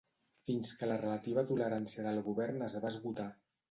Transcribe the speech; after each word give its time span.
Fins 0.49 0.71
que 0.79 0.89
la 0.89 0.95
relativa 1.03 1.45
tolerància 1.53 2.09
del 2.09 2.25
govern 2.33 2.71
es 2.73 2.83
va 2.85 2.95
esgotar. 2.95 3.33